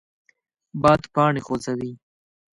باد 0.81 1.01
پاڼې 1.13 1.41
خوځوي 1.45 1.91